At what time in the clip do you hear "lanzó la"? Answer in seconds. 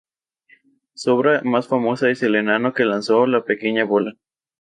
2.85-3.43